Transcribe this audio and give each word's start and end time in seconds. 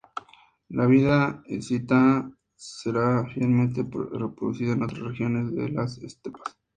La 0.69 0.87
vida 0.87 1.43
escita 1.45 2.27
será 2.55 3.23
fielmente 3.27 3.83
reproducida 3.83 4.71
en 4.73 4.81
otras 4.81 4.99
regiones 5.01 5.53
de 5.53 5.69
las 5.69 5.99
estepas. 5.99 6.57